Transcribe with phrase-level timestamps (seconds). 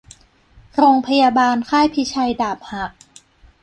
[0.77, 2.91] โรงพยาบาลค่ายพิชัยดาบหัก